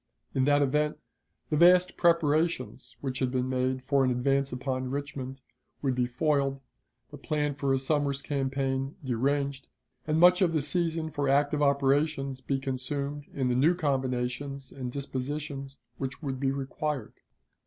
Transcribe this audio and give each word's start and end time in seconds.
In 0.33 0.45
that 0.45 0.63
event, 0.63 0.97
the 1.51 1.57
vast 1.57 1.95
preparations 1.95 2.97
which 3.01 3.19
had 3.19 3.29
been 3.29 3.47
made 3.47 3.83
for 3.83 4.03
an 4.03 4.09
advance 4.09 4.51
upon 4.51 4.89
Richmond 4.89 5.39
would 5.83 5.93
be 5.93 6.07
foiled, 6.07 6.59
the 7.11 7.19
plan 7.19 7.53
for 7.53 7.71
his 7.71 7.85
summer's 7.85 8.23
campaign 8.23 8.95
deranged, 9.05 9.67
and 10.07 10.19
much 10.19 10.41
of 10.41 10.53
the 10.53 10.61
season 10.63 11.11
for 11.11 11.29
active 11.29 11.61
operations 11.61 12.41
be 12.41 12.57
consumed 12.57 13.27
in 13.35 13.47
the 13.49 13.53
new 13.55 13.75
combinations 13.75 14.71
and 14.71 14.91
dispositions 14.91 15.77
which 15.97 16.23
would 16.23 16.39
be 16.39 16.49
required. 16.51 17.13